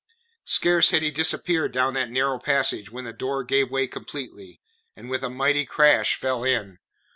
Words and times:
Scarce 0.47 0.89
had 0.89 1.03
he 1.03 1.11
disappeared 1.11 1.73
down 1.73 1.93
that 1.93 2.09
narrow 2.09 2.39
passage, 2.39 2.89
when 2.89 3.03
the 3.03 3.13
door 3.13 3.43
gave 3.43 3.69
way 3.69 3.85
completely 3.85 4.59
and 4.95 5.11
with 5.11 5.21
a 5.21 5.29
mighty 5.29 5.63
crash 5.63 6.15
fell 6.15 6.43
in. 6.43 6.79